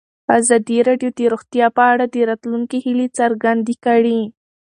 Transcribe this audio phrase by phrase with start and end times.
[0.37, 4.19] ازادي راډیو د روغتیا په اړه د راتلونکي هیلې څرګندې کړې.